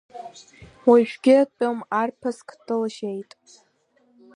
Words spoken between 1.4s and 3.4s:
тәым арԥыск дылжьеит!